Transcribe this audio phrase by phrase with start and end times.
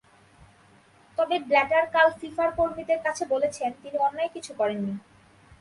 [1.17, 4.93] তবে ব্ল্যাটার কাল ফিফার কর্মীদের কাছে বলেছেন, তিনি অন্যায় কিছু করেননি।